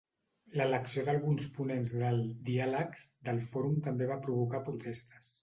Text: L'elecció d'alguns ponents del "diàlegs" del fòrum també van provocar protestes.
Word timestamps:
L'elecció 0.59 1.03
d'alguns 1.09 1.45
ponents 1.57 1.91
del 2.05 2.17
"diàlegs" 2.49 3.05
del 3.31 3.43
fòrum 3.53 3.79
també 3.91 4.09
van 4.15 4.27
provocar 4.27 4.65
protestes. 4.73 5.33